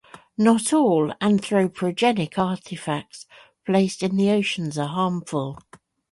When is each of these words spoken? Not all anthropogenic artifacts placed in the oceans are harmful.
Not 0.35 0.73
all 0.73 1.09
anthropogenic 1.21 2.39
artifacts 2.39 3.27
placed 3.67 4.01
in 4.01 4.17
the 4.17 4.31
oceans 4.31 4.75
are 4.79 4.87
harmful. 4.87 5.59